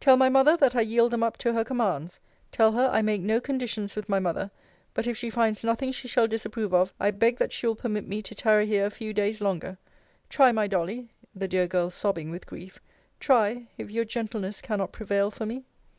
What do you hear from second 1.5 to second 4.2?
her commands: tell her, I make no conditions with my